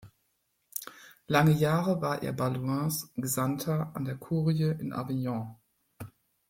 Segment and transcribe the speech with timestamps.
[1.27, 5.57] Lange Jahre war er Balduins Gesandter an der Kurie in Avignon.